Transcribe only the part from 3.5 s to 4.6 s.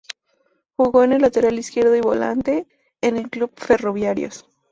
Ferroviarios.